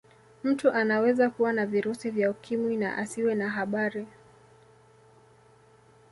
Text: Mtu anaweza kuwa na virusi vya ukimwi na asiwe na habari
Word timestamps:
Mtu 0.43 0.71
anaweza 0.71 1.29
kuwa 1.29 1.53
na 1.53 1.65
virusi 1.65 2.09
vya 2.09 2.31
ukimwi 2.31 2.77
na 2.77 2.97
asiwe 2.97 3.35
na 3.35 3.49
habari 3.49 4.07